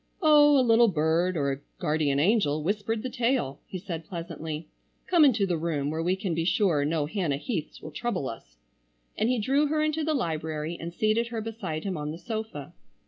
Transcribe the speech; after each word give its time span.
"Oh, 0.23 0.57
a 0.59 0.65
little 0.65 0.87
bird, 0.87 1.37
or 1.37 1.51
a 1.51 1.59
guardian 1.79 2.19
angel 2.19 2.63
whispered 2.63 3.03
the 3.03 3.09
tale," 3.11 3.59
he 3.67 3.77
said 3.77 4.03
pleasantly. 4.07 4.67
"Come 5.05 5.23
into 5.23 5.45
the 5.45 5.59
room 5.59 5.91
where 5.91 6.01
we 6.01 6.15
can 6.15 6.33
be 6.33 6.43
sure 6.43 6.83
no 6.83 7.05
Hannah 7.05 7.37
Heaths 7.37 7.83
will 7.83 7.91
trouble 7.91 8.27
us," 8.27 8.57
and 9.15 9.29
he 9.29 9.37
drew 9.37 9.67
her 9.67 9.83
into 9.83 10.03
the 10.03 10.15
library 10.15 10.75
and 10.79 10.91
seated 10.91 11.27
her 11.27 11.39
beside 11.39 11.83
him 11.83 11.97
on 11.97 12.09
the 12.09 12.17
sofa. 12.17 12.73